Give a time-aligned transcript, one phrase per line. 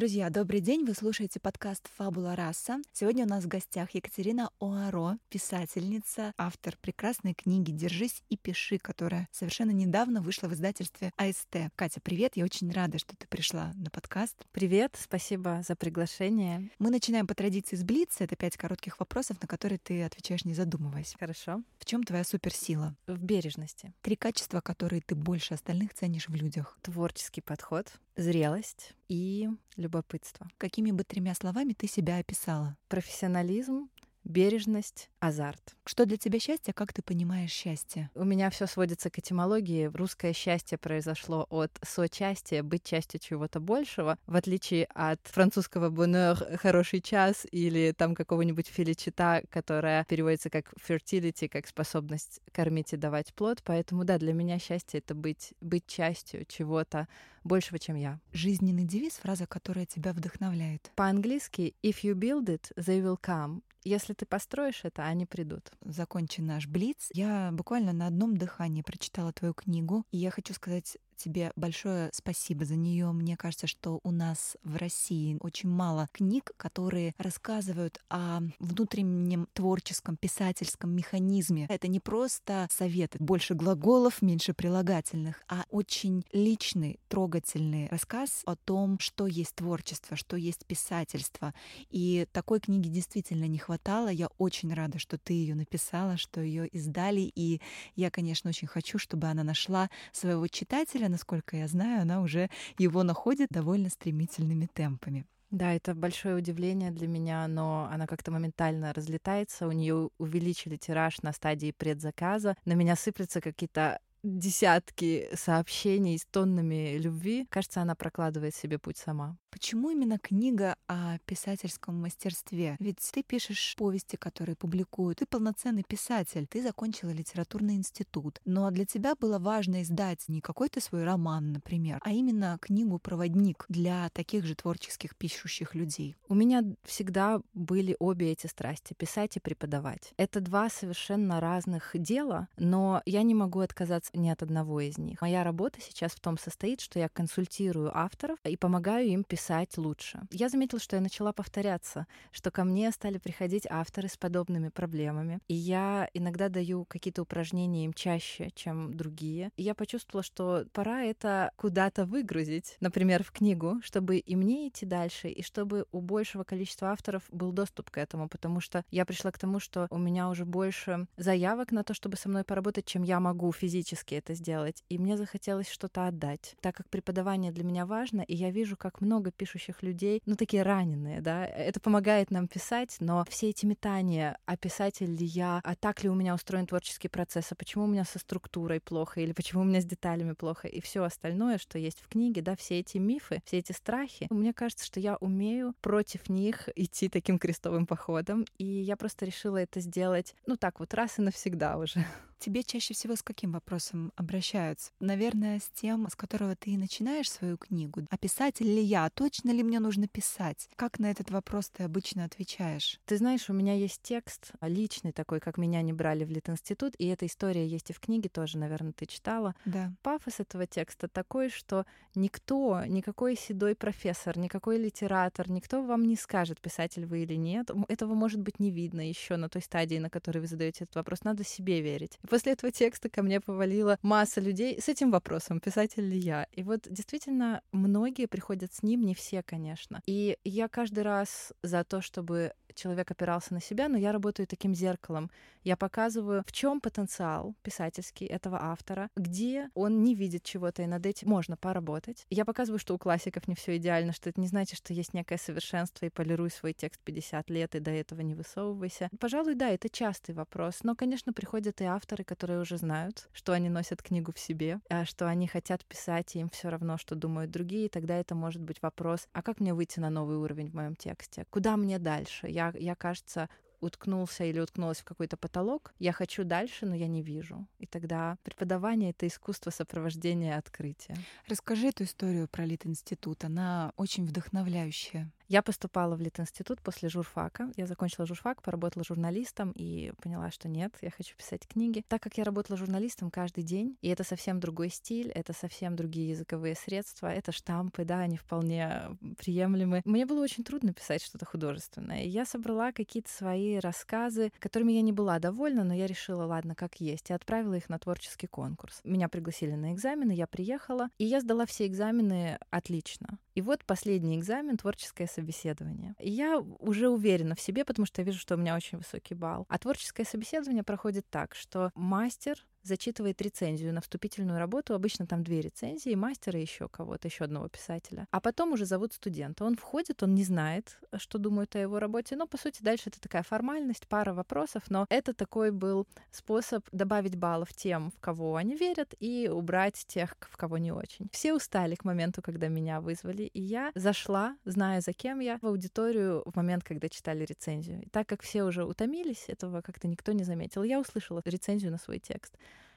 [0.00, 0.86] Друзья, добрый день!
[0.86, 2.80] Вы слушаете подкаст «Фабула раса».
[2.90, 9.28] Сегодня у нас в гостях Екатерина Оаро, писательница, автор прекрасной книги «Держись и пиши», которая
[9.30, 11.70] совершенно недавно вышла в издательстве АСТ.
[11.76, 12.34] Катя, привет!
[12.34, 14.36] Я очень рада, что ты пришла на подкаст.
[14.52, 16.70] Привет, спасибо за приглашение.
[16.78, 18.24] Мы начинаем по традиции с Блица.
[18.24, 21.14] Это пять коротких вопросов, на которые ты отвечаешь, не задумываясь.
[21.20, 21.62] Хорошо.
[21.78, 22.96] В чем твоя суперсила?
[23.06, 23.92] В бережности.
[24.00, 26.78] Три качества, которые ты больше остальных ценишь в людях.
[26.80, 29.48] Творческий подход, зрелость и
[29.80, 30.48] любопытство.
[30.58, 32.76] Какими бы тремя словами ты себя описала?
[32.88, 33.88] Профессионализм,
[34.30, 35.76] бережность, азарт.
[35.84, 36.72] Что для тебя счастье?
[36.72, 38.10] Как ты понимаешь счастье?
[38.14, 39.90] У меня все сводится к этимологии.
[39.92, 47.00] Русское счастье произошло от сочастия, быть частью чего-то большего, в отличие от французского bonheur, хороший
[47.00, 53.60] час, или там какого-нибудь феличита, которая переводится как fertility, как способность кормить и давать плод.
[53.64, 57.08] Поэтому да, для меня счастье— это быть, быть частью чего-то
[57.44, 58.20] большего, чем я.
[58.32, 60.90] Жизненный девиз, фраза, которая тебя вдохновляет.
[60.94, 63.62] По-английски «if you build it, they will come».
[63.82, 65.72] Если ты построишь это, они придут.
[65.80, 67.08] Закончен наш блиц.
[67.14, 72.64] Я буквально на одном дыхании прочитала твою книгу, и я хочу сказать тебе большое спасибо
[72.64, 73.12] за нее.
[73.12, 80.16] Мне кажется, что у нас в России очень мало книг, которые рассказывают о внутреннем творческом,
[80.16, 81.66] писательском механизме.
[81.68, 88.98] Это не просто советы, больше глаголов, меньше прилагательных, а очень личный, трогательный рассказ о том,
[88.98, 91.52] что есть творчество, что есть писательство.
[91.90, 94.08] И такой книги действительно не хватало.
[94.08, 97.30] Я очень рада, что ты ее написала, что ее издали.
[97.34, 97.60] И
[97.94, 102.48] я, конечно, очень хочу, чтобы она нашла своего читателя, насколько я знаю, она уже
[102.78, 105.26] его находит довольно стремительными темпами.
[105.50, 109.66] Да, это большое удивление для меня, но она как-то моментально разлетается.
[109.66, 112.56] У нее увеличили тираж на стадии предзаказа.
[112.64, 117.46] На меня сыплются какие-то десятки сообщений с тоннами любви.
[117.50, 119.36] Кажется, она прокладывает себе путь сама.
[119.50, 122.76] Почему именно книга о писательском мастерстве?
[122.78, 125.18] Ведь ты пишешь повести, которые публикуют.
[125.18, 126.46] Ты полноценный писатель.
[126.46, 128.40] Ты закончила литературный институт.
[128.44, 134.08] Но для тебя было важно издать не какой-то свой роман, например, а именно книгу-проводник для
[134.10, 136.16] таких же творческих пишущих людей.
[136.28, 140.14] У меня всегда были обе эти страсти— писать и преподавать.
[140.16, 145.20] Это два совершенно разных дела, но я не могу отказаться ни от одного из них.
[145.20, 149.78] Моя работа сейчас в том состоит, что я консультирую авторов и помогаю им писать писать
[149.78, 150.20] лучше.
[150.30, 155.40] Я заметила, что я начала повторяться, что ко мне стали приходить авторы с подобными проблемами,
[155.48, 159.50] и я иногда даю какие-то упражнения им чаще, чем другие.
[159.56, 164.84] И я почувствовала, что пора это куда-то выгрузить, например, в книгу, чтобы и мне идти
[164.84, 169.30] дальше, и чтобы у большего количества авторов был доступ к этому, потому что я пришла
[169.30, 173.04] к тому, что у меня уже больше заявок на то, чтобы со мной поработать, чем
[173.04, 174.84] я могу физически это сделать.
[174.90, 179.00] И мне захотелось что-то отдать, так как преподавание для меня важно, и я вижу, как
[179.00, 181.46] много много пишущих людей, ну, такие раненые, да.
[181.46, 186.10] Это помогает нам писать, но все эти метания, а писатель ли я, а так ли
[186.10, 189.64] у меня устроен творческий процесс, а почему у меня со структурой плохо, или почему у
[189.64, 193.40] меня с деталями плохо, и все остальное, что есть в книге, да, все эти мифы,
[193.44, 198.64] все эти страхи, мне кажется, что я умею против них идти таким крестовым походом, и
[198.64, 202.04] я просто решила это сделать, ну, так вот, раз и навсегда уже.
[202.40, 204.92] Тебе чаще всего с каким вопросом обращаются?
[204.98, 208.06] Наверное, с тем, с которого ты начинаешь свою книгу.
[208.08, 209.10] А писатель ли я?
[209.20, 210.70] Точно ли мне нужно писать?
[210.76, 212.98] Как на этот вопрос ты обычно отвечаешь?
[213.04, 217.06] Ты знаешь, у меня есть текст личный такой, как меня не брали в Литинститут, и
[217.06, 219.54] эта история есть и в книге тоже, наверное, ты читала.
[219.66, 219.92] Да.
[220.00, 226.58] Пафос этого текста такой, что никто, никакой седой профессор, никакой литератор, никто вам не скажет,
[226.58, 227.70] писатель вы или нет.
[227.88, 231.24] Этого может быть не видно еще на той стадии, на которой вы задаете этот вопрос.
[231.24, 232.18] Надо себе верить.
[232.26, 236.46] После этого текста ко мне повалила масса людей с этим вопросом, писатель ли я.
[236.52, 240.02] И вот действительно многие приходят с ним, не все, конечно.
[240.06, 244.74] И я каждый раз за то, чтобы человек опирался на себя, но я работаю таким
[244.74, 245.30] зеркалом.
[245.62, 251.04] Я показываю, в чем потенциал писательский этого автора, где он не видит чего-то, и над
[251.04, 252.26] этим можно поработать.
[252.30, 255.36] Я показываю, что у классиков не все идеально, что это не значит, что есть некое
[255.38, 259.10] совершенство, и полируй свой текст 50 лет, и до этого не высовывайся.
[259.18, 260.78] Пожалуй, да, это частый вопрос.
[260.82, 265.04] Но, конечно, приходят и авторы, которые уже знают, что они носят книгу в себе, а
[265.04, 267.86] что они хотят писать, и им все равно, что думают другие.
[267.86, 270.96] И тогда это может быть вопрос, а как мне выйти на новый уровень в моем
[270.96, 271.44] тексте?
[271.50, 272.48] Куда мне дальше?
[272.48, 273.48] Я, я кажется,
[273.80, 277.66] уткнулся или уткнулась в какой-то потолок, я хочу дальше, но я не вижу.
[277.78, 281.16] И тогда преподавание— это искусство сопровождения открытия.
[281.48, 283.44] Расскажи эту историю про Лит-институт.
[283.44, 285.30] Она очень вдохновляющая.
[285.50, 287.72] Я поступала в Литинститут после журфака.
[287.76, 292.04] Я закончила журфак, поработала журналистом и поняла, что нет, я хочу писать книги.
[292.06, 296.30] Так как я работала журналистом каждый день, и это совсем другой стиль, это совсем другие
[296.30, 300.02] языковые средства, это штампы, да, они вполне приемлемы.
[300.04, 302.22] Мне было очень трудно писать что-то художественное.
[302.22, 307.00] Я собрала какие-то свои рассказы, которыми я не была довольна, но я решила, ладно, как
[307.00, 309.00] есть, и отправила их на творческий конкурс.
[309.02, 313.36] Меня пригласили на экзамены, я приехала, и я сдала все экзамены отлично.
[313.54, 316.14] И вот последний экзамен, творческое собеседование.
[316.18, 319.66] Я уже уверена в себе, потому что я вижу, что у меня очень высокий балл.
[319.68, 324.94] А творческое собеседование проходит так, что мастер зачитывает рецензию на вступительную работу.
[324.94, 328.26] Обычно там две рецензии, мастера еще кого-то, еще одного писателя.
[328.30, 329.64] А потом уже зовут студента.
[329.64, 332.36] Он входит, он не знает, что думают о его работе.
[332.36, 334.84] Но, по сути, дальше это такая формальность, пара вопросов.
[334.88, 340.36] Но это такой был способ добавить баллов тем, в кого они верят, и убрать тех,
[340.40, 341.28] в кого не очень.
[341.32, 343.44] Все устали к моменту, когда меня вызвали.
[343.44, 348.02] И я зашла, зная, за кем я, в аудиторию в момент, когда читали рецензию.
[348.02, 351.98] И так как все уже утомились, этого как-то никто не заметил, я услышала рецензию на
[351.98, 352.56] свой текст.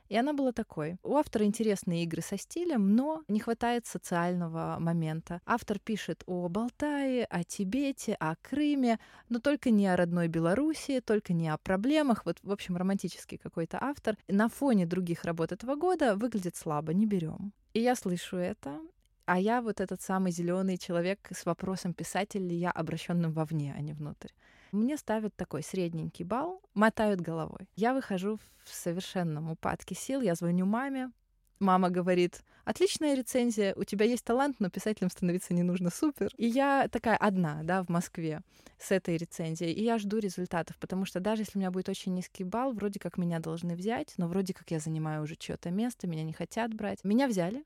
[0.09, 0.97] И она была такой.
[1.03, 5.41] У автора интересные игры со стилем, но не хватает социального момента.
[5.45, 11.33] Автор пишет о Балтае, о Тибете, о Крыме, но только не о родной Белоруссии, только
[11.33, 12.25] не о проблемах.
[12.25, 14.17] Вот, в общем, романтический какой-то автор.
[14.27, 17.53] На фоне других работ этого года выглядит слабо, не берем.
[17.73, 18.79] И я слышу это,
[19.25, 23.81] а я вот этот самый зеленый человек с вопросом писатель ли я обращенным вовне, а
[23.81, 24.29] не внутрь.
[24.73, 27.69] Мне ставят такой средненький балл, мотают головой.
[27.75, 31.11] Я выхожу в совершенном упадке сил, я звоню маме,
[31.59, 36.33] мама говорит, отличная рецензия, у тебя есть талант, но писателем становиться не нужно, супер.
[36.37, 38.41] И я такая одна, да, в Москве
[38.79, 42.15] с этой рецензией, и я жду результатов, потому что даже если у меня будет очень
[42.15, 46.07] низкий балл, вроде как меня должны взять, но вроде как я занимаю уже чье-то место,
[46.07, 47.03] меня не хотят брать.
[47.03, 47.63] Меня взяли,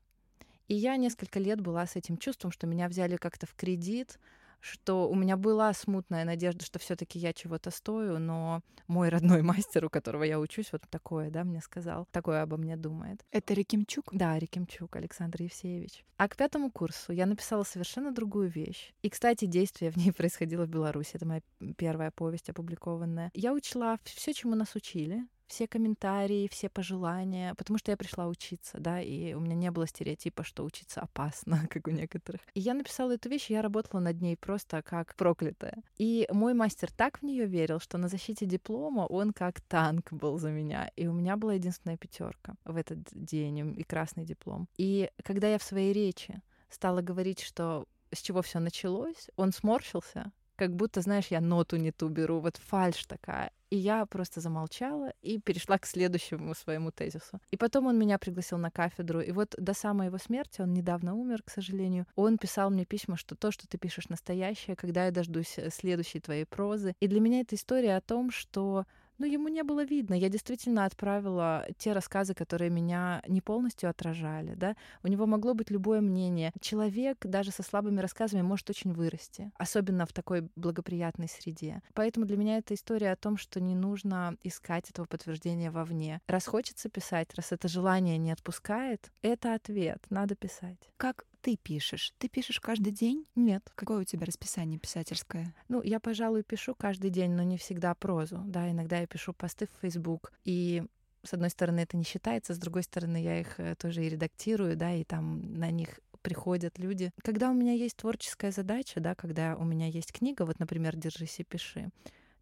[0.66, 4.18] и я несколько лет была с этим чувством, что меня взяли как-то в кредит,
[4.60, 9.84] что у меня была смутная надежда, что все-таки я чего-то стою, но мой родной мастер,
[9.84, 13.24] у которого я учусь, вот такое, да, мне сказал, такое обо мне думает.
[13.30, 14.08] Это Рекимчук?
[14.12, 16.04] Да, Рекимчук Александр Евсеевич.
[16.16, 18.92] А к пятому курсу я написала совершенно другую вещь.
[19.02, 21.10] И, кстати, действие в ней происходило в Беларуси.
[21.14, 21.42] Это моя
[21.76, 23.30] первая повесть опубликованная.
[23.34, 28.78] Я учла все, чему нас учили, все комментарии, все пожелания, потому что я пришла учиться,
[28.78, 32.40] да, и у меня не было стереотипа, что учиться опасно, как у некоторых.
[32.54, 35.82] И я написала эту вещь, я работала над ней просто как проклятая.
[35.96, 40.38] И мой мастер так в нее верил, что на защите диплома он как танк был
[40.38, 44.68] за меня, и у меня была единственная пятерка в этот день и красный диплом.
[44.76, 50.32] И когда я в своей речи стала говорить, что с чего все началось, он сморщился,
[50.58, 53.52] как будто, знаешь, я ноту не ту беру, вот фальш такая.
[53.70, 57.40] И я просто замолчала и перешла к следующему своему тезису.
[57.50, 59.20] И потом он меня пригласил на кафедру.
[59.20, 63.16] И вот до самой его смерти, он недавно умер, к сожалению, он писал мне письма,
[63.16, 66.94] что то, что ты пишешь настоящее, когда я дождусь э, следующей твоей прозы.
[66.98, 68.84] И для меня это история о том, что
[69.18, 70.14] ну, ему не было видно.
[70.14, 74.76] Я действительно отправила те рассказы, которые меня не полностью отражали, да.
[75.02, 76.52] У него могло быть любое мнение.
[76.60, 81.82] Человек даже со слабыми рассказами может очень вырасти, особенно в такой благоприятной среде.
[81.94, 86.20] Поэтому для меня это история о том, что не нужно искать этого подтверждения вовне.
[86.28, 90.78] Раз хочется писать, раз это желание не отпускает, это ответ, надо писать.
[90.96, 92.12] Как ты пишешь?
[92.18, 93.26] Ты пишешь каждый день?
[93.34, 93.62] Нет.
[93.74, 95.54] Какое у тебя расписание писательское?
[95.68, 98.42] Ну, я, пожалуй, пишу каждый день, но не всегда прозу.
[98.46, 100.32] Да, иногда я пишу посты в Facebook.
[100.44, 100.82] И
[101.24, 104.76] с одной стороны, это не считается, с другой стороны, я их э, тоже и редактирую,
[104.76, 107.10] да, и там на них приходят люди.
[107.22, 111.40] Когда у меня есть творческая задача, да, когда у меня есть книга, вот, например, «Держись
[111.40, 111.90] и пиши»,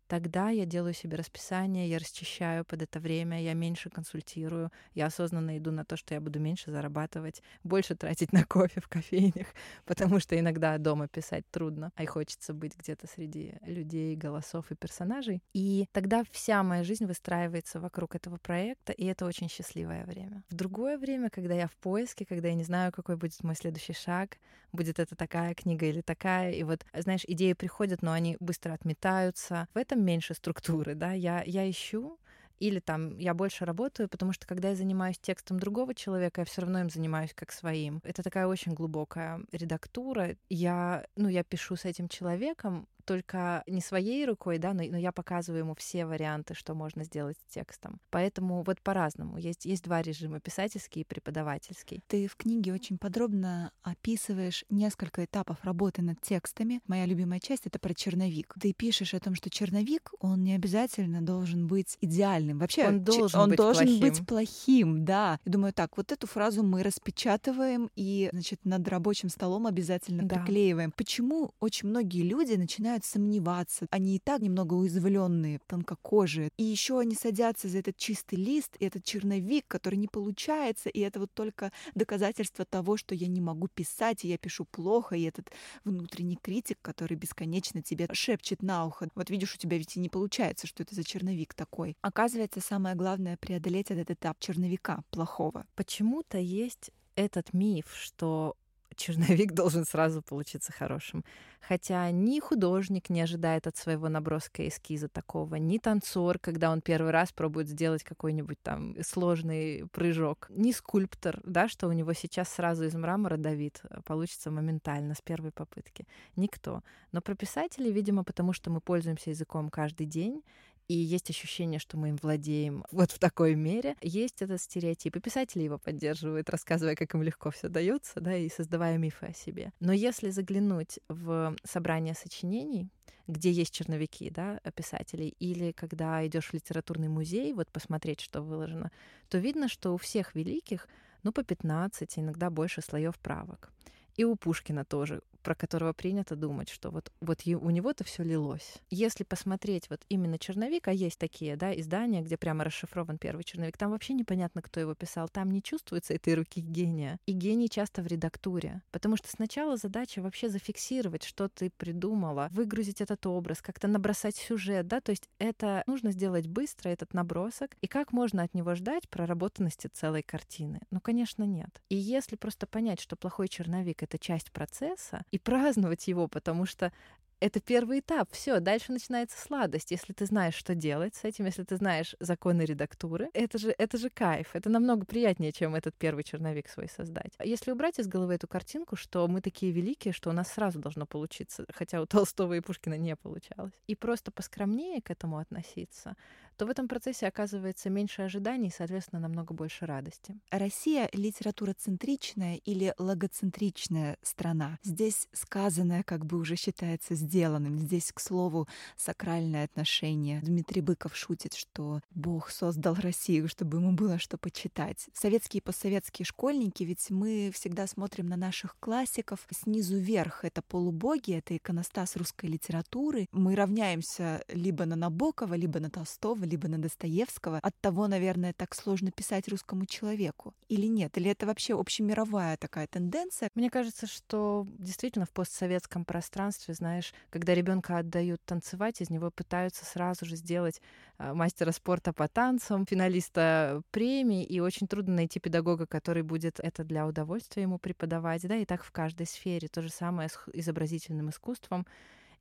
[0.06, 5.58] тогда я делаю себе расписание, я расчищаю под это время, я меньше консультирую, я осознанно
[5.58, 9.46] иду на то, что я буду меньше зарабатывать, больше тратить на кофе в кофейнях,
[9.84, 14.74] потому что иногда дома писать трудно, а и хочется быть где-то среди людей, голосов и
[14.74, 15.42] персонажей.
[15.52, 20.42] И тогда вся моя жизнь выстраивается вокруг этого проекта, и это очень счастливое время.
[20.50, 23.92] В другое время, когда я в поиске, когда я не знаю, какой будет мой следующий
[23.92, 24.38] шаг,
[24.72, 29.68] будет это такая книга или такая, и вот, знаешь, идеи приходят, но они быстро отметаются.
[29.74, 32.18] В этом меньше структуры, да, я, я ищу,
[32.58, 36.62] или там я больше работаю, потому что когда я занимаюсь текстом другого человека, я все
[36.62, 38.00] равно им занимаюсь как своим.
[38.02, 40.36] Это такая очень глубокая редактура.
[40.48, 45.12] Я, ну, я пишу с этим человеком, только не своей рукой, да, но, но я
[45.12, 48.00] показываю ему все варианты, что можно сделать с текстом.
[48.10, 49.38] Поэтому вот по-разному.
[49.38, 52.02] Есть, есть два режима, писательский и преподавательский.
[52.08, 56.80] Ты в книге очень подробно описываешь несколько этапов работы над текстами.
[56.86, 58.54] Моя любимая часть— это про черновик.
[58.60, 62.58] Ты пишешь о том, что черновик, он не обязательно должен быть идеальным.
[62.58, 64.00] Вообще, он должен, он быть, должен плохим.
[64.00, 65.38] быть плохим, да.
[65.44, 70.36] И думаю, так, вот эту фразу мы распечатываем и, значит, над рабочим столом обязательно Да.
[70.36, 70.92] приклеиваем.
[70.92, 73.86] Почему очень многие люди начинают сомневаться?
[73.90, 76.50] Они и так немного уязвленные, тонкокожие.
[76.56, 81.00] И еще они садятся за этот чистый лист, и этот черновик, который не получается, и
[81.00, 85.22] это вот только доказательство того, что я не могу писать, и я пишу плохо, и
[85.22, 85.50] этот
[85.84, 89.08] внутренний критик, который бесконечно тебе шепчет на ухо.
[89.14, 91.96] Вот видишь, у тебя ведь и не получается, что это за черновик такой.
[92.02, 95.66] Оказывается, самое главное преодолеть этот этап черновика плохого.
[95.74, 98.56] Почему-то есть этот миф, что
[98.96, 101.24] черновик должен сразу получиться хорошим.
[101.60, 107.10] Хотя ни художник не ожидает от своего наброска эскиза такого, ни танцор, когда он первый
[107.10, 112.84] раз пробует сделать какой-нибудь там сложный прыжок, ни скульптор, да, что у него сейчас сразу
[112.84, 116.06] из мрамора давит, э, получится моментально с первой попытки.
[116.36, 116.82] Никто.
[117.12, 120.42] Но про писателей, видимо, потому что мы пользуемся языком каждый день,
[120.88, 123.96] и есть ощущение, что мы им владеем вот в такой мере.
[124.00, 128.48] Есть этот стереотип, и писатели его поддерживают, рассказывая, как им легко все дается, да, и
[128.48, 129.72] создавая мифы о себе.
[129.80, 132.88] Но если заглянуть в собрание сочинений,
[133.26, 138.92] где есть черновики, да, писателей, или когда идешь в литературный музей, вот посмотреть, что выложено,
[139.28, 140.88] то видно, что у всех великих,
[141.22, 143.72] ну, по 15, иногда больше слоев правок.
[144.14, 148.78] И у Пушкина тоже, про которого принято думать, что вот, вот у него-то все лилось.
[148.90, 153.78] Если посмотреть вот именно черновик, а есть такие да, издания, где прямо расшифрован первый черновик,
[153.78, 157.20] там вообще непонятно, кто его писал, там не чувствуется этой руки гения.
[157.26, 158.82] И гений часто в редактуре.
[158.90, 164.88] Потому что сначала задача вообще зафиксировать, что ты придумала, выгрузить этот образ, как-то набросать сюжет,
[164.88, 169.08] да, то есть это нужно сделать быстро, этот набросок, и как можно от него ждать
[169.08, 170.80] проработанности целой картины?
[170.90, 171.80] Ну, конечно, нет.
[171.88, 176.92] И если просто понять, что плохой черновик— это часть процесса, праздновать его, потому что
[177.40, 178.32] это первый этап.
[178.32, 179.90] Все, дальше начинается сладость.
[179.90, 183.98] Если ты знаешь, что делать с этим, если ты знаешь законы редактуры, это же, это
[183.98, 184.50] же кайф.
[184.54, 187.34] Это намного приятнее, чем этот первый черновик свой создать.
[187.38, 190.78] А Если убрать из головы эту картинку, что мы такие великие, что у нас сразу
[190.78, 196.16] должно получиться, хотя у Толстого и Пушкина не получалось, и просто поскромнее к этому относиться,
[196.56, 200.38] то в этом процессе оказывается меньше ожиданий и, соответственно, намного больше радости.
[200.50, 204.78] Россия литературоцентричная или логоцентричная страна.
[204.82, 207.78] Здесь сказанное как бы уже считается сделанным.
[207.78, 210.40] Здесь, к слову, сакральное отношение.
[210.40, 215.08] Дмитрий Быков шутит, что Бог создал Россию, чтобы ему было что почитать.
[215.12, 220.44] Советские и постсоветские школьники, ведь мы всегда смотрим на наших классиков снизу вверх.
[220.44, 223.26] Это полубоги, это иконостас русской литературы.
[223.32, 227.58] Мы равняемся либо на Набокова, либо на Толстого, либо на Достоевского.
[227.62, 230.54] От того, наверное, так сложно писать русскому человеку.
[230.68, 231.16] Или нет?
[231.18, 233.50] Или это вообще общемировая такая тенденция?
[233.54, 239.84] Мне кажется, что действительно в постсоветском пространстве, знаешь, когда ребенка отдают танцевать, из него пытаются
[239.84, 240.80] сразу же сделать
[241.18, 246.84] а, мастера спорта по танцам, финалиста премии, и очень трудно найти педагога, который будет это
[246.84, 249.68] для удовольствия ему преподавать, да, и так в каждой сфере.
[249.68, 251.86] То же самое с изобразительным искусством.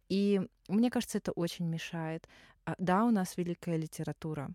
[0.10, 2.28] И мне кажется, это очень мешает.
[2.66, 4.50] А, Да, у нас великая литература.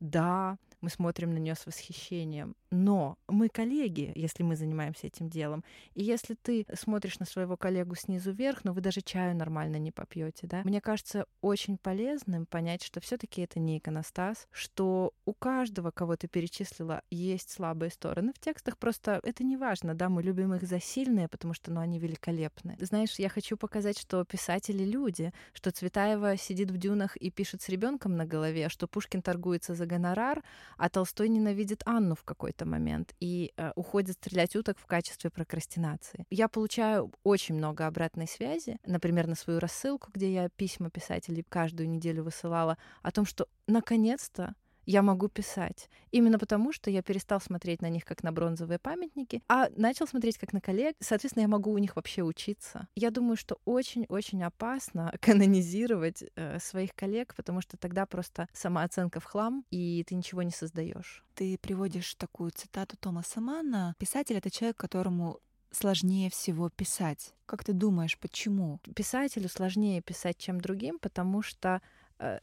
[0.00, 5.64] Да, мы смотрим на нее с восхищением, но мы коллеги, если мы занимаемся этим делом.
[5.94, 9.92] И если ты смотришь на своего коллегу снизу вверх, но вы даже чаю нормально не
[9.92, 10.62] попьете, да?
[10.64, 16.28] Мне кажется очень полезным понять, что все-таки это не иконостас, что у каждого, кого ты
[16.28, 18.78] перечислила, есть слабые стороны в текстах.
[18.78, 22.76] Просто это не важно, да, мы любим их за сильные, потому что, ну, они великолепны.
[22.80, 27.68] Знаешь, я хочу показать, что писатели люди, что Цветаева сидит в дюнах и пишет с
[27.68, 30.42] ребенком на голове, что Пушкин торгуется за гонорар,
[30.76, 36.26] а Толстой ненавидит Анну в какой-то момент и э, уходит стрелять уток в качестве прокрастинации.
[36.30, 41.88] Я получаю очень много обратной связи, например, на свою рассылку, где я письма писателей каждую
[41.88, 44.54] неделю высылала, о том, что наконец-то
[44.86, 45.90] я могу писать.
[46.12, 50.38] Именно потому, что я перестал смотреть на них как на бронзовые памятники, а начал смотреть
[50.38, 50.96] как на коллег.
[51.00, 52.88] Соответственно, я могу у них вообще учиться.
[52.94, 59.24] Я думаю, что очень-очень опасно канонизировать э, своих коллег, потому что тогда просто самооценка в
[59.24, 61.24] хлам, и ты ничего не создаешь.
[61.34, 63.94] Ты приводишь такую цитату Томаса Манна.
[63.98, 65.40] Писатель— это человек, которому
[65.70, 67.34] сложнее всего писать.
[67.44, 68.80] Как ты думаешь, почему?
[68.94, 71.82] Писателю сложнее писать, чем другим, потому что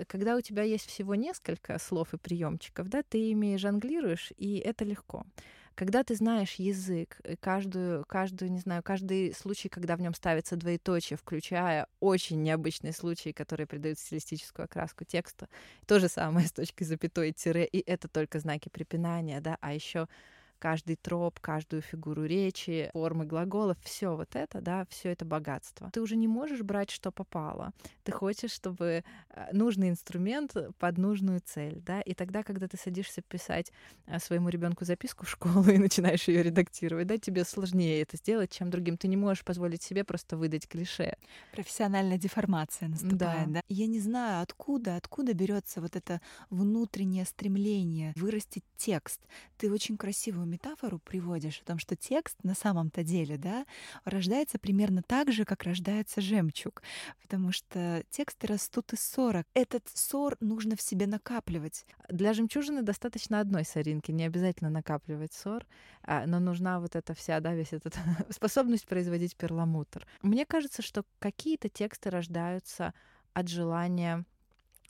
[0.07, 4.85] когда у тебя есть всего несколько слов и приемчиков, да, ты ими жонглируешь, и это
[4.85, 5.25] легко.
[5.75, 11.17] Когда ты знаешь язык, каждую, каждую, не знаю, каждый случай, когда в нем ставится двоеточие,
[11.17, 15.49] включая очень необычные случаи, которые придают стилистическую окраску текста,
[15.87, 20.07] то же самое с точки запятой тире, и это только знаки препинания, да, а еще
[20.63, 25.89] каждый троп, каждую фигуру речи, формы глаголов, все вот это, да, все это богатство.
[25.91, 27.73] Ты уже не можешь брать, что попало.
[28.05, 33.21] Ты хочешь, чтобы э, нужный инструмент под нужную цель, да, и тогда, когда ты садишься
[33.21, 33.73] писать
[34.05, 38.49] э, своему ребенку записку в школу и начинаешь ее редактировать, да, тебе сложнее это сделать,
[38.49, 38.95] чем другим.
[38.95, 41.17] Ты не можешь позволить себе просто выдать клише.
[41.51, 43.59] Профессиональная деформация наступает, да.
[43.59, 43.61] да?
[43.67, 49.19] Я не знаю, откуда, откуда берется вот это внутреннее стремление вырастить текст.
[49.57, 53.65] Ты очень красиво метафору приводишь о том, что текст на самом-то деле, да,
[54.05, 56.83] рождается примерно так же, как рождается жемчуг,
[57.21, 59.47] потому что тексты растут из ссорок.
[59.53, 61.85] Этот ссор нужно в себе накапливать.
[62.09, 65.65] Для жемчужины достаточно одной соринки, не обязательно накапливать ссор,
[66.03, 67.97] а, но нужна вот эта вся, да, весь этот
[68.29, 70.05] способность производить перламутр.
[70.21, 72.93] Мне кажется, что какие-то тексты рождаются
[73.33, 74.25] от желания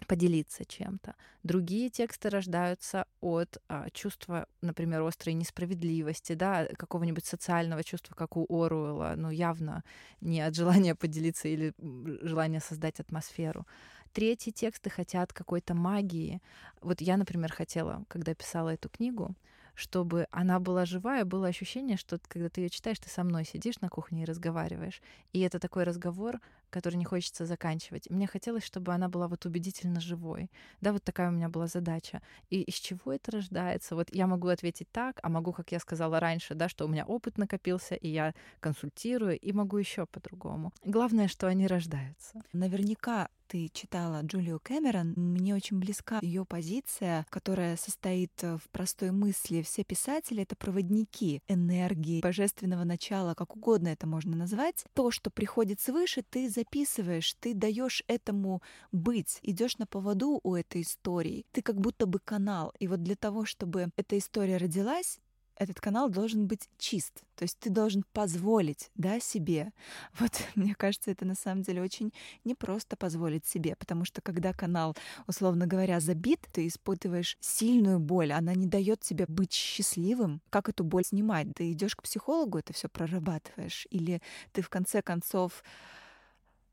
[0.04, 1.16] поделиться чем-то.
[1.44, 8.46] Другие тексты рождаются от а, чувства, например, острой несправедливости, да, какого-нибудь социального чувства, как у
[8.50, 9.84] Оруэлла, ну, явно
[10.22, 11.74] не от желания поделиться или
[12.22, 13.66] желания создать атмосферу.
[14.14, 16.42] Третьи тексты хотят какой-то магии.
[16.82, 19.36] Вот я, например, хотела, когда писала эту книгу,
[19.76, 23.82] чтобы она была живая, было ощущение, что когда ты ее читаешь, ты со мной сидишь
[23.82, 25.02] на кухне и разговариваешь.
[25.34, 26.40] И это такой разговор,
[26.70, 28.10] который не хочется заканчивать.
[28.10, 30.50] Мне хотелось, чтобы она была вот убедительно живой.
[30.82, 32.22] Да, вот такая у меня была задача.
[32.50, 33.96] И из чего это рождается?
[33.96, 37.06] Вот я могу ответить так, а могу, как я сказала раньше, да, что у меня
[37.06, 40.74] опыт накопился, и я консультирую, и могу еще по-другому.
[40.84, 42.42] Главное, что они рождаются.
[42.54, 49.62] Наверняка ты читала Джулию Кэмерон, мне очень близка ее позиция, которая состоит в простой мысли.
[49.62, 54.86] Все писатели— это проводники энергии, божественного начала, как угодно это можно назвать.
[54.96, 60.56] То, что приходит свыше, ты за записываешь, ты даешь этому быть, идешь на поводу у
[60.56, 61.46] этой истории.
[61.52, 62.74] Ты как будто бы канал.
[62.80, 65.20] И вот для того, чтобы эта история родилась,
[65.58, 67.24] этот канал должен быть чист.
[67.36, 69.72] То есть ты должен позволить да, себе.
[70.20, 74.96] Вот мне кажется, это на самом деле очень непросто позволить себе, потому что когда канал,
[75.28, 80.42] условно говоря, забит, ты испытываешь сильную боль, она не дает тебе быть счастливым.
[80.50, 81.48] Как эту боль снимать?
[81.56, 85.64] Ты идешь к психологу, это все прорабатываешь, или ты в конце концов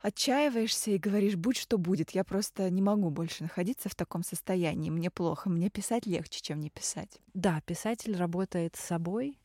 [0.00, 4.90] отчаиваешься и говоришь, будь что будет, я просто не могу больше находиться в таком состоянии,
[4.90, 7.20] мне плохо, мне писать легче, чем не писать.
[7.34, 9.38] Да, писатель работает с собой,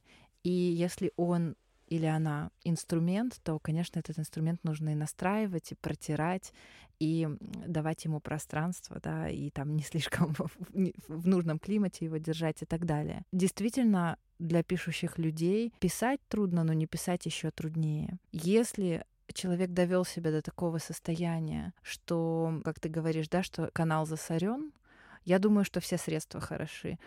[0.44, 1.56] и если он
[1.88, 6.52] или она инструмент, то, конечно, этот инструмент нужно и настраивать, и протирать,
[7.00, 7.28] и
[7.68, 10.34] давать ему пространство, да, и там не слишком
[11.08, 13.24] в нужном климате его держать и так далее.
[13.32, 18.18] Действительно, для пишущих людей писать трудно, но не писать еще труднее.
[18.32, 24.72] Если человек довел себя до такого состояния, что, как ты говоришь, да, что канал засорен,
[25.26, 26.98] я думаю, что все средства хороши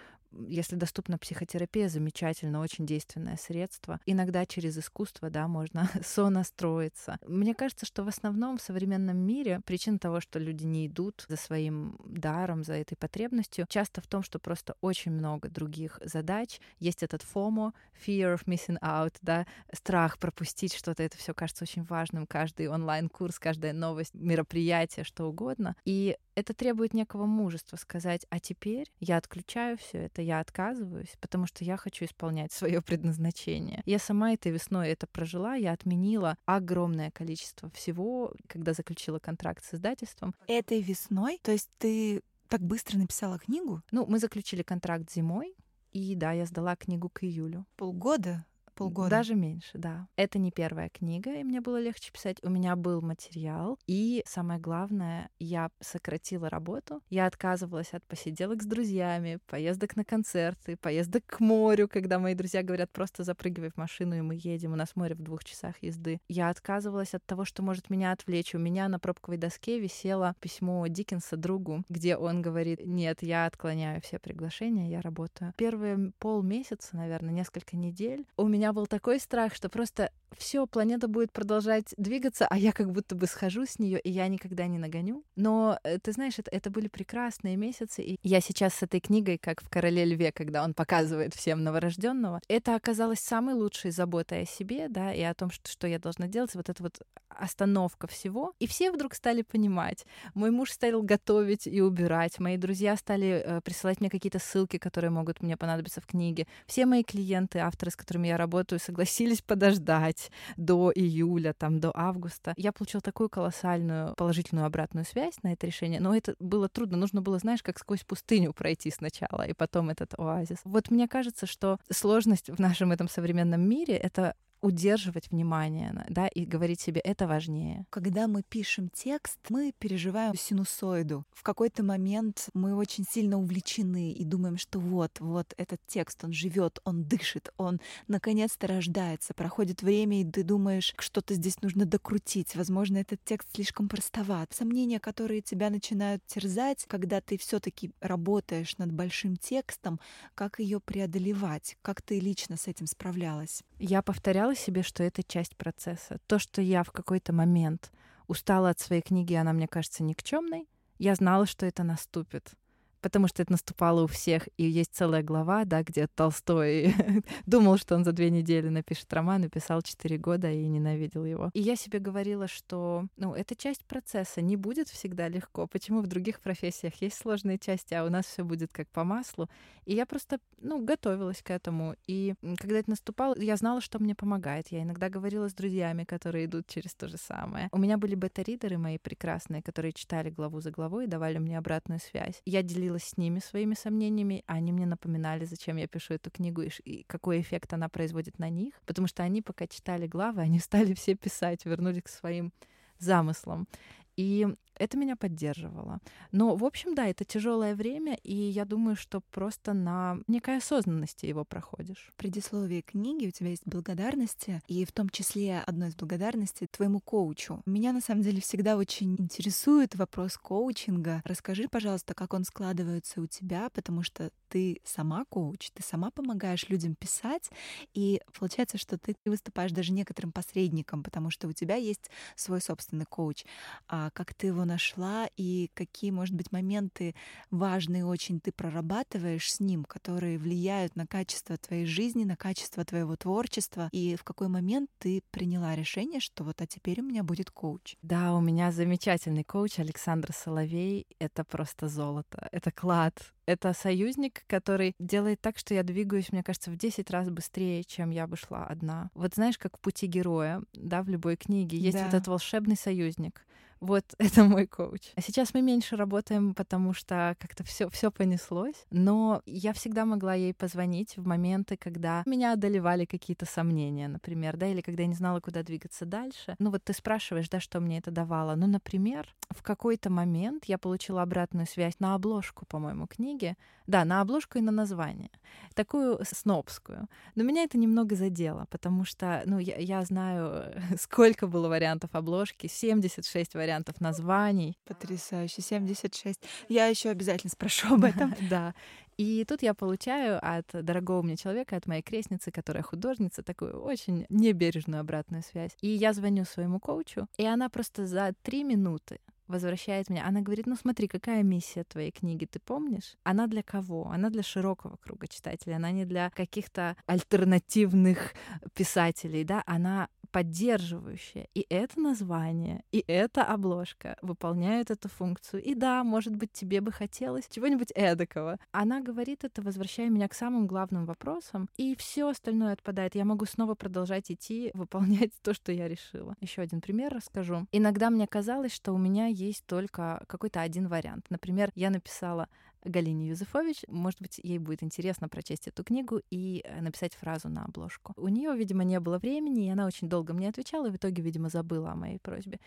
[0.46, 4.01] если доступна психотерапия, замечательно, очень действенное средство.
[4.07, 7.18] Иногда через искусство, да, можно сонастроиться.
[7.27, 11.37] Мне кажется, что в основном в современном мире причина того, что люди не идут за
[11.37, 16.61] своим даром, за этой потребностью, часто в том, что просто очень много других задач.
[16.79, 17.72] Есть этот FOMO,
[18.07, 21.03] fear of missing out, да, страх пропустить что-то.
[21.03, 22.27] Это все кажется очень важным.
[22.27, 25.77] Каждый онлайн-курс, каждая новость, мероприятие, что угодно.
[25.85, 31.46] И это требует некого мужества сказать, а теперь я отключаю все это, я отказываюсь, потому
[31.46, 33.82] что я хочу исполнять свое предназначение.
[33.86, 39.74] Я сама этой весной это прожила, я отменила огромное количество всего, когда заключила контракт с
[39.74, 40.34] издательством.
[40.46, 41.40] Этой весной?
[41.42, 43.82] То есть ты так быстро написала книгу?
[43.90, 45.54] Ну, мы заключили контракт зимой,
[45.92, 47.64] и да, я сдала книгу к июлю.
[47.76, 48.44] Полгода
[48.78, 49.10] Полгода.
[49.10, 50.06] Даже меньше, да.
[50.16, 52.38] Это не первая книга, и мне было легче писать.
[52.44, 57.00] У меня был материал, и самое главное, я сократила работу.
[57.10, 62.62] Я отказывалась от посиделок с друзьями, поездок на концерты, поездок к морю, когда мои друзья
[62.62, 66.20] говорят, просто запрыгивай в машину, и мы едем, у нас море в двух часах езды.
[66.28, 68.54] Я отказывалась от того, что может меня отвлечь.
[68.54, 74.00] У меня на пробковой доске висело письмо Диккенса другу, где он говорит, нет, я отклоняю
[74.02, 75.52] все приглашения, я работаю.
[75.56, 81.32] Первые полмесяца, наверное, несколько недель, у меня был такой страх, что просто все, планета будет
[81.32, 85.24] продолжать двигаться, а я как будто бы схожу с нее, и я никогда не нагоню.
[85.36, 89.38] Но э, ты знаешь, это, это были прекрасные месяцы, и я сейчас с этой книгой,
[89.38, 94.46] как в Короле Льве, когда он показывает всем новорожденного, это оказалось самой лучшей заботой о
[94.46, 98.54] себе, да, и о том, что, что я должна делать, вот это вот остановка всего.
[98.58, 100.06] И все вдруг стали понимать.
[100.34, 105.10] Мой муж стал готовить и убирать, мои друзья стали э, присылать мне какие-то ссылки, которые
[105.10, 106.46] могут мне понадобиться в книге.
[106.66, 110.17] Все мои клиенты, авторы, с которыми я работаю, согласились подождать
[110.57, 112.54] до июля, там, до августа.
[112.57, 116.96] Я получила такую колоссальную положительную обратную связь на это решение, но это было трудно.
[116.96, 120.59] Нужно было, знаешь, как сквозь пустыню пройти сначала, и потом этот оазис.
[120.64, 126.44] Вот мне кажется, что сложность в нашем этом современном мире— это удерживать внимание, да, и
[126.44, 127.87] говорить себе, это важнее.
[127.90, 131.25] Когда мы пишем текст, мы переживаем синусоиду.
[131.33, 136.33] В какой-то момент мы очень сильно увлечены и думаем, что вот, вот этот текст, он
[136.33, 139.35] живет, он дышит, он наконец-то рождается.
[139.35, 142.57] Проходит время, и ты думаешь, что-то здесь нужно докрутить.
[142.57, 144.53] Возможно, этот текст слишком простоват.
[144.53, 150.01] Сомнения, которые тебя начинают терзать, когда ты все-таки работаешь над большим текстом,
[150.35, 153.62] как ее преодолевать, как ты лично с этим справлялась?
[153.79, 156.18] Я повторяла себе, что это часть процесса.
[156.26, 157.90] То, что я в какой-то момент
[158.26, 162.52] устала от своей книги, она мне кажется никчемной, я знала, что это наступит
[163.00, 166.94] потому что это наступало у всех, и есть целая глава, да, где Толстой
[167.46, 171.50] думал, что он за две недели напишет роман, и писал четыре года и ненавидел его.
[171.54, 175.66] И я себе говорила, что, ну, это часть процесса, не будет всегда легко.
[175.66, 179.48] Почему в других профессиях есть сложные части, а у нас все будет как по маслу?
[179.84, 181.94] И я просто, ну, готовилась к этому.
[182.06, 184.68] И когда это наступало, я знала, что мне помогает.
[184.68, 187.68] Я иногда говорила с друзьями, которые идут через то же самое.
[187.72, 192.00] У меня были бета-ридеры мои прекрасные, которые читали главу за главой и давали мне обратную
[192.00, 192.42] связь.
[192.44, 196.62] Я делилась делилась с ними своими сомнениями, они мне напоминали, зачем я пишу эту книгу
[196.62, 200.94] и какой эффект она производит на них, потому что они, пока читали главы, они стали
[200.94, 202.53] все писать, вернулись к своим
[202.98, 203.68] замыслам.
[204.16, 204.46] И
[204.78, 205.98] это меня поддерживало.
[206.32, 211.26] Но, в общем, да, это тяжелое время, и я думаю, что просто на некой осознанности
[211.26, 212.10] его проходишь.
[212.12, 217.00] В предисловии книги у тебя есть благодарности, и в том числе одной из благодарностей твоему
[217.00, 217.62] коучу.
[217.66, 221.22] Меня на самом деле всегда очень интересует вопрос коучинга.
[221.24, 226.68] Расскажи, пожалуйста, как он складывается у тебя, потому что ты сама коуч, ты сама помогаешь
[226.68, 227.50] людям писать,
[227.94, 233.04] и получается, что ты выступаешь даже некоторым посредником, потому что у тебя есть свой собственный
[233.04, 233.44] коуч.
[233.88, 237.14] А как ты его нашла и какие, может быть, моменты
[237.50, 243.16] важные очень ты прорабатываешь с ним, которые влияют на качество твоей жизни, на качество твоего
[243.16, 247.50] творчества, и в какой момент ты приняла решение, что вот а теперь у меня будет
[247.50, 247.96] коуч?
[248.02, 251.07] Да, у меня замечательный коуч Александр Соловей.
[251.18, 256.70] Это просто золото, это клад, это союзник, который делает так, что я двигаюсь, мне кажется,
[256.70, 259.11] в 10 раз быстрее, чем я бы шла одна.
[259.14, 262.04] Вот знаешь, как в пути героя, да, в любой книге есть да.
[262.04, 263.46] вот этот волшебный союзник.
[263.80, 265.12] Вот это мой коуч.
[265.16, 268.86] А сейчас мы меньше работаем, потому что как-то все все понеслось.
[268.90, 274.66] Но я всегда могла ей позвонить в моменты, когда меня одолевали какие-то сомнения, например, да,
[274.66, 276.56] или когда я не знала, куда двигаться дальше.
[276.58, 278.54] Ну вот ты спрашиваешь, да, что мне это давало.
[278.54, 283.56] Ну, например, в какой-то момент я получила обратную связь на обложку, по-моему, книги.
[283.86, 285.30] Да, на обложку и на название.
[285.74, 287.08] Такую снобскую.
[287.34, 292.66] Но меня это немного задело, потому что, ну, я, я знаю, сколько было вариантов обложки,
[292.66, 294.78] 76 вариантов вариантов названий.
[294.87, 296.40] Потрясающе, 76.
[296.68, 298.35] Я еще обязательно спрошу об этом.
[298.50, 298.74] Да.
[299.18, 304.26] И тут я получаю от дорогого мне человека, от моей крестницы, которая художница, такую очень
[304.31, 305.72] небережную обратную связь.
[305.83, 310.26] И я звоню своему коучу, и она просто за три минуты возвращает меня.
[310.26, 313.16] Она говорит, ну смотри, какая миссия твоей книги, ты помнишь?
[313.24, 314.09] Она для кого?
[314.09, 318.35] Она для широкого круга читателей, она не для каких-то альтернативных
[318.74, 321.48] писателей, да, она поддерживающая.
[321.55, 325.61] И это название, и эта обложка выполняют эту функцию.
[325.64, 328.59] И да, может быть, тебе бы хотелось чего-нибудь эдакого.
[328.70, 333.16] Она говорит это, возвращая меня к самым главным вопросам, и все остальное отпадает.
[333.16, 336.37] Я могу снова продолжать идти, выполнять то, что я решила.
[336.40, 337.66] Еще один пример расскажу.
[337.72, 341.27] Иногда мне казалось, что у меня есть только какой-то один вариант.
[341.31, 342.48] Например, я написала
[342.84, 343.84] Галине Юзефович.
[343.88, 348.12] Может быть, ей будет интересно прочесть эту книгу и э, написать фразу на обложку.
[348.16, 351.22] У нее, видимо, не было времени, и она очень долго мне отвечала, и в итоге,
[351.22, 352.60] видимо, забыла о моей просьбе.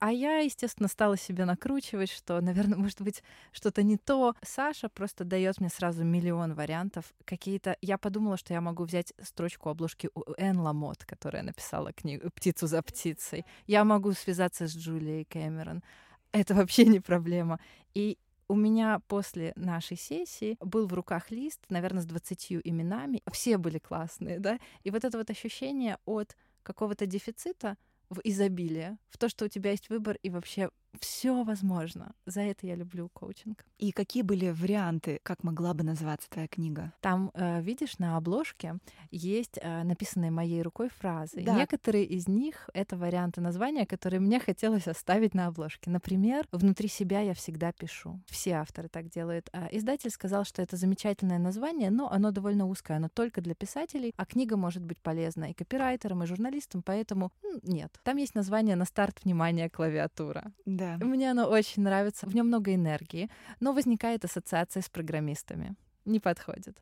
[0.00, 4.34] А я, естественно, стала себе накручивать, что, наверное, может быть, что-то не то.
[4.42, 7.12] Саша просто дает мне сразу миллион вариантов.
[7.24, 7.76] Какие-то.
[7.80, 12.66] Я подумала, что я могу взять строчку обложки у Энн Ламот, которая написала книгу «Птицу
[12.66, 13.44] за птицей».
[13.66, 15.82] Я могу связаться с Джулией Кэмерон.
[16.32, 17.58] Это вообще не проблема.
[17.94, 18.18] И
[18.48, 23.22] у меня после нашей сессии был в руках лист, наверное, с 20 именами.
[23.30, 24.58] Все были классные, да?
[24.84, 27.76] И вот это вот ощущение от какого-то дефицита
[28.08, 30.70] в изобилие, в то, что у тебя есть выбор и вообще
[31.00, 32.14] все возможно.
[32.26, 33.64] За это я люблю коучинг.
[33.78, 36.92] И какие были варианты, как могла бы называться твоя книга?
[37.00, 38.78] Там, э, видишь, на обложке
[39.10, 41.42] есть э, написанные моей рукой фразы.
[41.42, 41.54] Да.
[41.54, 45.90] Некоторые из них— это варианты названия, которые мне хотелось оставить на обложке.
[45.90, 48.20] Например, «Внутри себя я всегда пишу».
[48.26, 49.48] Все авторы так делают.
[49.52, 54.12] А издатель сказал, что это замечательное название, но оно довольно узкое, оно только для писателей,
[54.16, 57.98] а книга может быть полезна и копирайтерам, и журналистам, поэтому нет.
[58.02, 60.52] Там есть название «На старт внимания клавиатура».
[60.78, 60.96] Да.
[61.04, 62.26] Мне оно очень нравится.
[62.26, 63.28] В нем много энергии,
[63.60, 65.74] но возникает ассоциация с программистами.
[66.04, 66.78] Не подходит.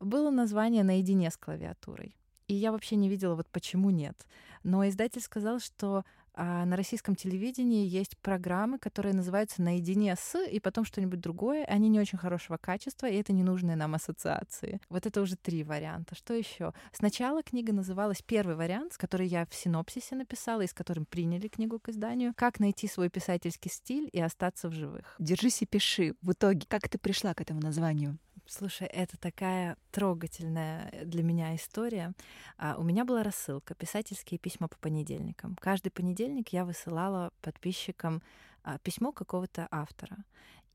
[0.00, 2.14] Было название «Наедине с клавиатурой».
[2.48, 4.26] И я вообще не видела, вот почему нет.
[4.64, 6.04] Но издатель сказал, что
[6.40, 11.64] а на российском телевидении есть программы, которые называются «Наедине с» и потом что-нибудь другое.
[11.64, 14.80] Они не очень хорошего качества, и это ненужные нам ассоциации.
[14.88, 16.14] Вот это уже три варианта.
[16.14, 16.74] Что еще?
[16.92, 21.80] Сначала книга называлась первый вариант, который я в синопсисе написала и с которым приняли книгу
[21.80, 22.32] к изданию.
[22.36, 25.16] «Как найти свой писательский стиль и остаться в живых».
[25.18, 26.14] Держись и пиши.
[26.22, 28.16] В итоге, как ты пришла к этому названию?
[28.50, 32.14] Слушай, это такая трогательная для меня история.
[32.56, 35.54] А, у меня была рассылка «Писательские письма по понедельникам».
[35.60, 38.22] Каждый понедельник я высылала подписчикам
[38.64, 40.16] а, письмо какого-то автора.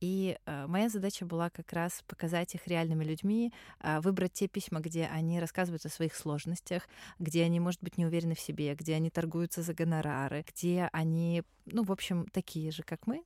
[0.02, 4.82] И э, моя задача была как раз показать их реальными людьми, э, выбрать те письма,
[4.82, 8.96] где они рассказывают о своих сложностях, где они, может быть, не уверены в себе, где
[8.96, 13.24] они торгуются за гонорары, где они, ну, в общем, такие же, как мы.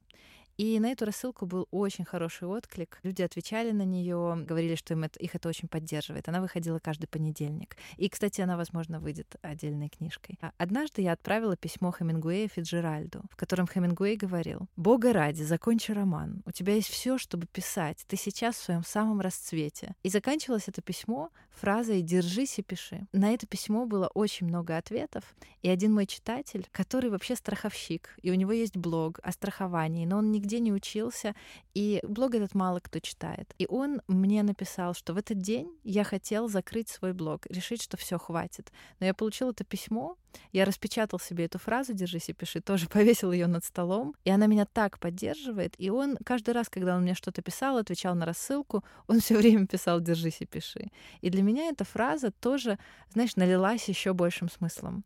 [0.58, 3.00] И на эту рассылку был очень хороший отклик.
[3.04, 6.28] Люди отвечали на нее, говорили, что им это, их это очень поддерживает.
[6.28, 7.78] Она выходила каждый понедельник.
[7.96, 10.40] И, кстати, она, возможно, выйдет отдельной книжкой.
[10.42, 16.42] А однажды я отправила письмо Хемингуэя Фиджеральду, в котором Хемингуэй говорил, «Бога ради, закончи роман.
[16.46, 18.04] У тебя есть все, чтобы писать.
[18.08, 19.94] Ты сейчас в своем самом расцвете».
[20.02, 23.06] И заканчивалось это письмо фразой «Держись и пиши».
[23.14, 25.24] На это письмо было очень много ответов.
[25.62, 30.18] И один мой читатель, который вообще страховщик, и у него есть блог о страховании, но
[30.18, 31.36] он нигде нигде не учился,
[31.74, 33.54] и блог этот мало кто читает.
[33.60, 37.98] И он мне написал, что в этот день я хотел закрыть свой блог, решить, что
[37.98, 38.72] все хватит.
[39.00, 40.16] Но я получил это письмо,
[40.54, 44.48] я распечатал себе эту фразу «держись и пиши», тоже повесил ее над столом, и она
[44.48, 45.76] меня так поддерживает.
[45.78, 49.68] И он каждый раз, когда он мне что-то писал, отвечал на рассылку, он все время
[49.68, 50.88] писал «держись и пиши».
[51.22, 52.78] И для меня эта фраза тоже,
[53.14, 55.04] знаешь, налилась еще большим смыслом.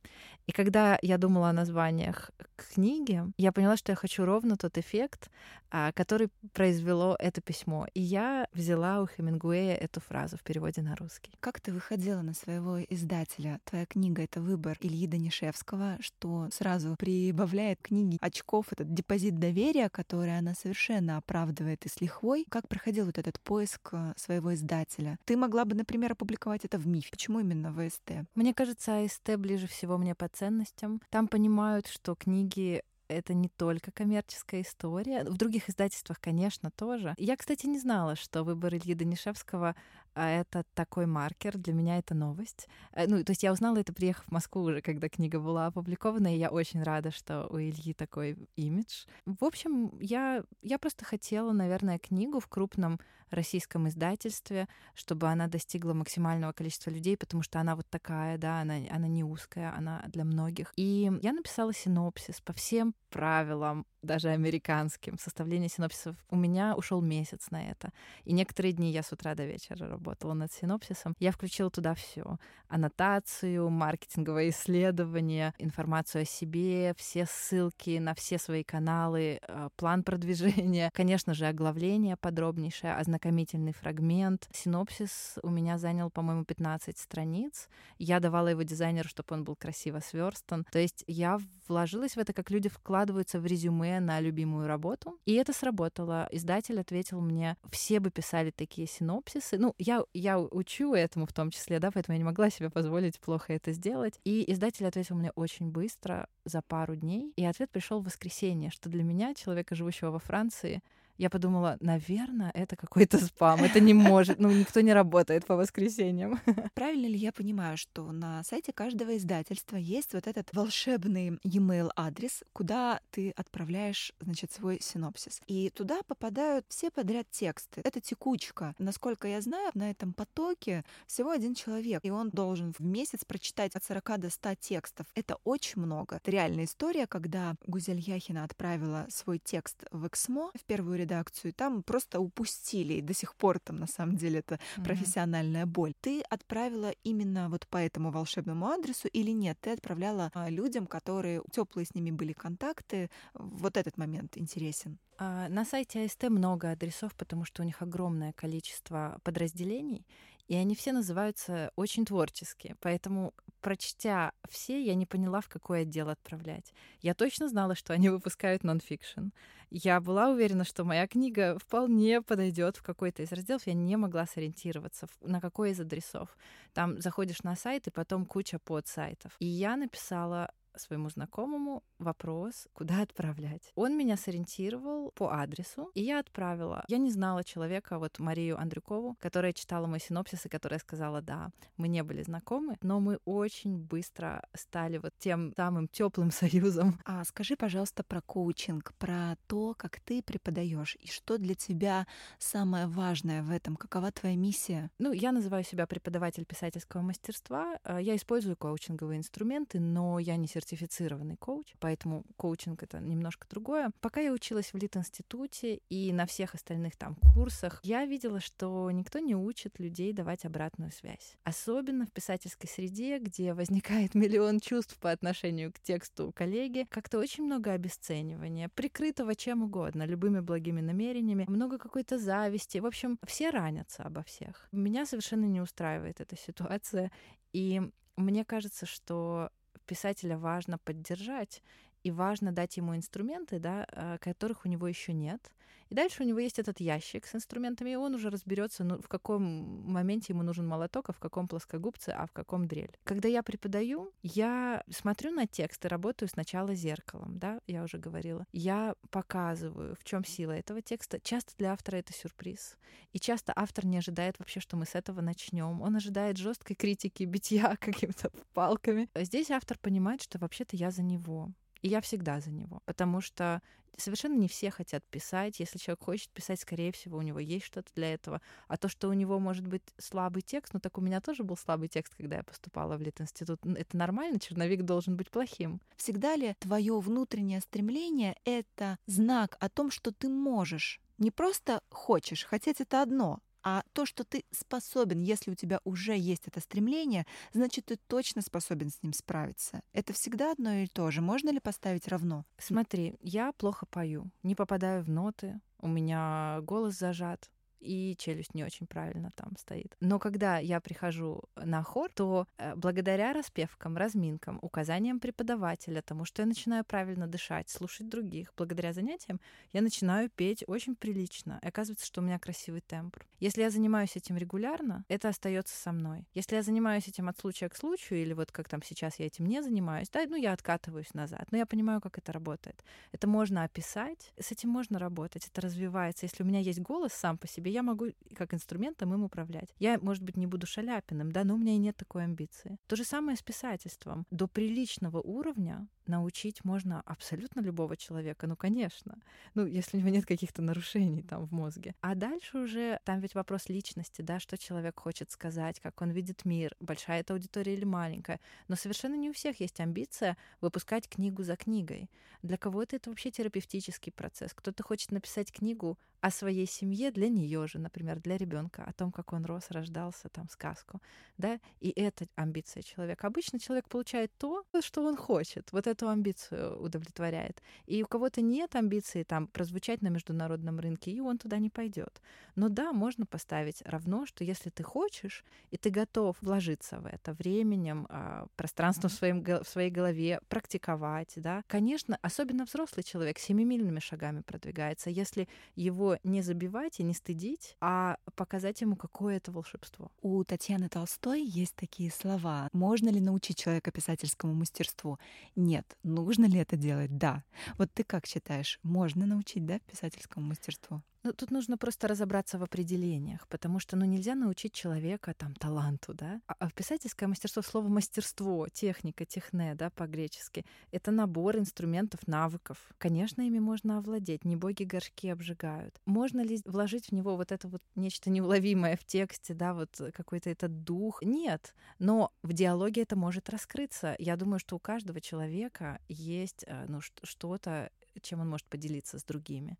[0.48, 5.30] И когда я думала о названиях книги, я поняла, что я хочу ровно тот эффект,
[5.70, 7.88] который произвело это письмо.
[7.94, 11.32] И я взяла у Хемингуэя эту фразу в переводе на русский.
[11.40, 13.60] Как ты выходила на своего издателя?
[13.64, 20.38] Твоя книга— это выбор Ильи Данишевского, что сразу прибавляет книге очков, этот депозит доверия, который
[20.38, 22.46] она совершенно оправдывает и с лихвой.
[22.50, 25.18] Как проходил вот этот поиск э, своего издателя?
[25.26, 27.10] Ты могла бы, например, опубликовать это в МИФ.
[27.10, 28.28] Почему именно в АСТ?
[28.36, 31.02] Мне кажется, АСТ ближе всего мне по ценностям.
[31.10, 35.24] Там понимают, что книги это не только коммерческая история.
[35.24, 37.14] В других издательствах, конечно, тоже.
[37.18, 39.76] Я, кстати, не знала, что выбор Ильи Данишевского
[40.16, 41.58] это такой маркер.
[41.58, 42.68] Для меня это новость.
[42.94, 46.36] Э, ну, то есть я узнала это, приехав в Москву уже, когда книга была опубликована,
[46.36, 49.06] и я очень рада, что у Ильи такой имидж.
[49.26, 53.00] В общем, я, я просто хотела, наверное, книгу в крупном
[53.32, 58.76] российском издательстве, чтобы она достигла максимального количества людей, потому что она вот такая, да, она,
[58.90, 60.74] она не узкая, она для многих.
[60.76, 66.16] И я написала синопсис по всем правилам, даже американским, составление синопсисов.
[66.30, 67.92] У меня ушел месяц на это.
[68.26, 70.01] И некоторые дни я с утра до вечера работала
[70.34, 71.16] над синопсисом.
[71.20, 72.38] Я включила туда все:
[72.68, 80.90] аннотацию, маркетинговое исследование, информацию о себе, все ссылки на все свои каналы, э, план продвижения,
[80.94, 84.48] конечно же, оглавление подробнейшее, ознакомительный фрагмент.
[84.54, 87.68] Синопсис у меня занял, по-моему, 15 страниц.
[87.98, 90.66] Я давала его дизайнеру, чтобы он был красиво сверстан.
[90.72, 95.18] То есть я вложилась в это, как люди вкладываются в резюме на любимую работу.
[95.26, 96.28] И это сработало.
[96.32, 99.58] Издатель ответил мне, все бы писали такие синопсисы.
[99.58, 103.20] Ну, я, я учу этому в том числе, да, поэтому я не могла себе позволить
[103.20, 104.20] плохо это сделать.
[104.24, 107.34] И издатель ответил мне очень быстро, за пару дней.
[107.36, 110.82] И ответ пришел в воскресенье, что для меня, человека, живущего во Франции,
[111.22, 113.64] Я подумала, наверное, это какой-то спам.
[113.64, 116.42] Это не может, ну, никто не работает по воскресеньям.
[116.74, 122.44] Правильно ли я понимаю, что на сайте каждого издательства есть вот этот волшебный e-mail адрес,
[122.54, 125.44] куда ты отправляешь, значит, свой синопсис.
[125.46, 127.82] И туда попадают все подряд тексты.
[127.84, 128.74] Это текучка.
[128.80, 133.76] Насколько я знаю, на этом потоке всего один человек, и он должен в месяц прочитать
[133.76, 135.06] от 40 до 100 текстов.
[135.14, 136.16] Это очень много.
[136.16, 141.11] Это реальная история, когда Гузель Яхина отправила свой текст в Эксмо, в первую редакцию,
[141.56, 144.84] там просто упустили, и до сих пор там на самом деле это mm-hmm.
[144.84, 145.94] профессиональная боль.
[146.02, 149.58] Ты отправила именно вот по этому волшебному адресу или нет?
[149.62, 153.10] Ты отправляла а, людям, которые теплые с ними были контакты.
[153.34, 154.98] Вот этот момент интересен.
[155.18, 160.06] А, на сайте АСТ много адресов, потому что у них огромное количество подразделений,
[160.52, 162.76] и они все называются очень творческие.
[162.82, 166.74] Поэтому, прочтя все, я не поняла, в какой отдел отправлять.
[167.00, 169.30] Я точно знала, что они выпускают нонфикшн.
[169.70, 173.66] Я была уверена, что моя книга вполне подойдет в какой-то из разделов.
[173.66, 176.36] Я не могла сориентироваться, на какой из адресов.
[176.74, 179.32] Там заходишь на сайт, и потом куча подсайтов.
[179.40, 183.72] И я написала своему знакомому вопрос, куда отправлять.
[183.76, 186.84] Он меня сориентировал по адресу, и я отправила.
[186.88, 191.52] Я не знала человека, вот Марию Андрюкову, которая читала мой синопсис и которая сказала, да,
[191.78, 197.00] мы не были знакомы, но мы очень быстро стали вот тем самым теплым союзом.
[197.06, 202.08] А скажи, пожалуйста, про коучинг, про то, как ты преподаешь, и что для тебя
[202.38, 204.92] самое важное в этом, какова твоя миссия?
[205.00, 207.80] Ну, я называю себя преподаватель писательского мастерства.
[207.84, 213.92] Э, я использую коучинговые инструменты, но я не сертифицированный коуч, поэтому коучинг— это немножко другое.
[214.00, 219.20] Пока я училась в Лит-институте и на всех остальных там курсах, я видела, что никто
[219.20, 221.38] не учит людей давать обратную связь.
[221.44, 227.46] Особенно в писательской среде, где возникает миллион чувств по отношению к тексту коллеги, как-то очень
[227.46, 232.78] много обесценивания, прикрытого чем угодно, любыми благими намерениями, много какой-то зависти.
[232.78, 234.68] В общем, все ранятся обо всех.
[234.72, 237.12] Меня совершенно не устраивает эта ситуация,
[237.54, 237.82] и
[238.18, 239.50] мне кажется, что
[239.86, 241.62] писателя важно поддержать,
[242.04, 245.52] и важно дать ему инструменты, да, э, которых у него еще нет,
[245.92, 249.10] и дальше у него есть этот ящик с инструментами, и он уже разберется, ну, в
[249.10, 249.44] каком
[249.92, 252.98] моменте ему нужен молоток, а в каком плоскогубце, а в каком дрель.
[253.04, 258.46] Когда я преподаю, я смотрю на текст и работаю сначала зеркалом, да, я уже говорила.
[258.54, 261.20] Я показываю, в чем сила этого текста.
[261.20, 262.78] Часто для автора это сюрприз.
[263.12, 265.82] И часто автор не ожидает вообще, что мы с этого начнем.
[265.82, 269.10] Он ожидает жесткой критики, битья какими-то палками.
[269.14, 271.52] Здесь автор понимает, что вообще-то я за него.
[271.82, 273.62] И я всегда за него, потому что
[273.98, 275.60] совершенно не все хотят писать.
[275.60, 278.42] Если человек хочет писать, скорее всего, у него есть что-то для этого.
[278.68, 281.58] А то, что у него может быть слабый текст, ну так у меня тоже был
[281.58, 283.66] слабый текст, когда я поступала в Литинститут.
[283.66, 285.82] Это нормально, черновик должен быть плохим.
[285.96, 291.00] Всегда ли твое внутреннее стремление— это знак о том, что ты можешь?
[291.18, 296.18] Не просто хочешь, хотеть это одно, а то, что ты способен, если у тебя уже
[296.18, 299.82] есть это стремление, значит, ты точно способен с ним справиться.
[299.94, 301.22] Это всегда одно и то же.
[301.22, 302.46] Можно ли поставить равно?
[302.58, 307.50] Смотри, я плохо пою, не попадаю в ноты, у меня голос зажат
[307.82, 309.96] и челюсть не очень правильно там стоит.
[310.00, 316.44] Но когда я прихожу на хор, то э, благодаря распевкам, разминкам, указаниям преподавателя, тому, что
[316.44, 319.40] я начинаю правильно дышать, слушать других, благодаря занятиям,
[319.74, 321.60] я начинаю петь очень прилично.
[321.64, 323.26] И оказывается, что у меня красивый тембр.
[323.40, 326.28] Если я занимаюсь этим регулярно, это остается со мной.
[326.34, 329.48] Если я занимаюсь этим от случая к случаю, или вот как там сейчас я этим
[329.48, 332.84] не занимаюсь, да, ну я откатываюсь назад, но я понимаю, как это работает.
[333.12, 336.26] Это можно описать, с этим можно работать, это развивается.
[336.26, 339.74] Если у меня есть голос сам по себе, я могу как инструментом им управлять.
[339.80, 342.78] Я, может быть, не буду шаляпиным, да, но у меня и нет такой амбиции.
[342.88, 344.26] То же самое с писательством.
[344.32, 349.18] До приличного уровня научить можно абсолютно любого человека, ну, конечно.
[349.56, 351.96] Ну, если у него нет каких-то нарушений там в мозге.
[352.02, 356.46] А дальше уже там ведь вопрос личности, да, что человек хочет сказать, как он видит
[356.46, 358.40] мир, большая это аудитория или маленькая.
[358.68, 362.10] Но совершенно не у всех есть амбиция выпускать книгу за книгой.
[362.42, 364.54] Для кого-то это вообще терапевтический процесс.
[364.54, 369.12] Кто-то хочет написать книгу о своей семье для нее же, например, для ребенка, о том,
[369.12, 371.02] как он рос, рождался, там, сказку,
[371.38, 373.26] да, и это амбиция человека.
[373.26, 377.62] Обычно человек получает то, что он хочет, вот эту амбицию удовлетворяет.
[377.88, 382.22] И у кого-то нет амбиции там прозвучать на международном рынке, и он туда не пойдет.
[382.56, 387.34] Но да, можно поставить равно, что если ты хочешь, и ты готов вложиться в это
[387.34, 394.00] временем, а, пространством в, своем, в своей голове, практиковать, да, конечно, особенно взрослый человек семимильными
[394.00, 400.12] шагами продвигается, если его не забивать и не стыдить, а показать ему, какое это волшебство.
[400.22, 402.70] У Татьяны Толстой есть такие слова.
[402.74, 405.20] Можно ли научить человека писательскому мастерству?
[405.56, 405.98] Нет.
[406.04, 407.18] Нужно ли это делать?
[407.18, 407.44] Да.
[407.78, 411.02] Вот ты как считаешь, можно научить, да, писательскому мастерству?
[411.24, 416.16] Ну, тут нужно просто разобраться в определениях, потому что, ну, нельзя научить человека там таланту,
[416.16, 416.42] да.
[416.48, 422.78] А, а писательское мастерство, слово мастерство, техника, техне, да, по-гречески, это набор инструментов, навыков.
[422.98, 426.01] Конечно, ими можно овладеть, не боги горшки обжигают.
[426.06, 430.50] Можно ли вложить в него вот это вот нечто неуловимое в тексте, да, вот какой-то
[430.50, 431.22] этот дух?
[431.22, 434.16] Нет, но в диалоге это может раскрыться.
[434.20, 439.24] Я думаю, что у каждого человека есть, э, ну, что-то чем он может поделиться с
[439.24, 439.78] другими.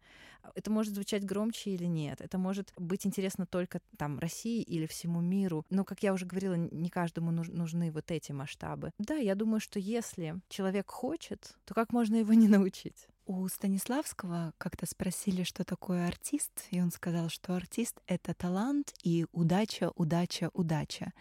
[0.56, 2.22] Это может звучать громче или нет.
[2.22, 5.66] Это может быть интересно только там России или всему миру.
[5.70, 8.92] Но, как я уже говорила, не каждому нужны вот эти масштабы.
[8.98, 13.08] Да, я думаю, что если человек хочет, то как можно его не научить?
[13.34, 19.26] У Станиславского как-то спросили, что такое артист, и он сказал, что артист— это талант и
[19.32, 21.14] удача, удача, удача.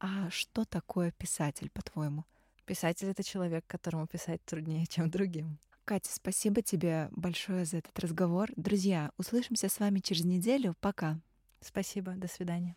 [0.00, 2.24] А что такое писатель, по-твоему?
[2.66, 5.56] Писатель— это человек, которому писать труднее, чем другим.
[5.84, 8.50] Катя, спасибо тебе большое за этот разговор.
[8.56, 10.74] Друзья, услышимся с вами через неделю.
[10.80, 11.20] Пока.
[11.60, 12.14] Спасибо.
[12.16, 12.74] До свидания.